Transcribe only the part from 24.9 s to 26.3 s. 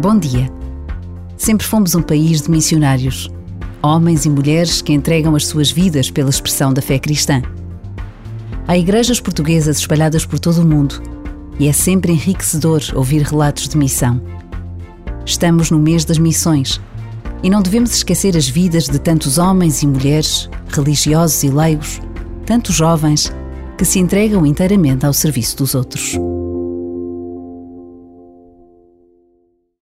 ao serviço dos outros.